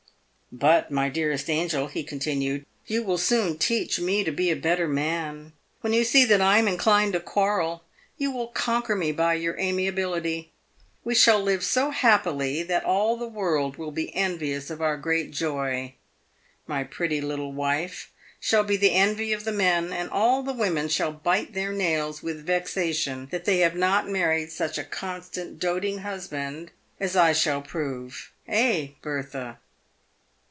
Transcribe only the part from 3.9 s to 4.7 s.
me to be a